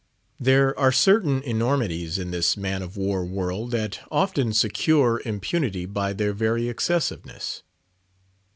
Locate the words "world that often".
3.23-4.51